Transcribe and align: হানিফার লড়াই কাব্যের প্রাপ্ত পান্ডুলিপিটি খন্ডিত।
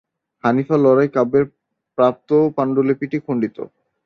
হানিফার 0.43 0.79
লড়াই 0.79 1.09
কাব্যের 1.15 1.45
প্রাপ্ত 1.97 2.29
পান্ডুলিপিটি 2.57 3.17
খন্ডিত। 3.25 3.57